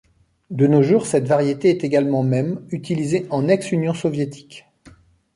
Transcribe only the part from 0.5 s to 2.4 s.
nos jours, cette variété est également